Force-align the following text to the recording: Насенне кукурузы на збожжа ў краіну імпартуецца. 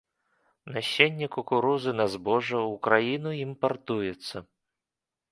Насенне 0.75 1.27
кукурузы 1.35 1.91
на 1.99 2.07
збожжа 2.13 2.57
ў 2.71 2.75
краіну 2.85 3.29
імпартуецца. 3.45 4.37